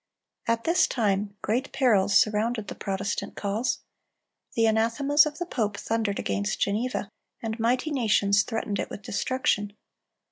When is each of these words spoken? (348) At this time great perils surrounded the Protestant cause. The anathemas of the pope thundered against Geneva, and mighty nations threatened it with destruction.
(348) 0.47 0.57
At 0.57 0.63
this 0.63 0.87
time 0.87 1.37
great 1.43 1.71
perils 1.71 2.17
surrounded 2.17 2.69
the 2.69 2.73
Protestant 2.73 3.35
cause. 3.35 3.81
The 4.55 4.65
anathemas 4.65 5.27
of 5.27 5.37
the 5.37 5.45
pope 5.45 5.77
thundered 5.77 6.17
against 6.17 6.59
Geneva, 6.59 7.07
and 7.43 7.59
mighty 7.59 7.91
nations 7.91 8.41
threatened 8.41 8.79
it 8.79 8.89
with 8.89 9.03
destruction. 9.03 9.73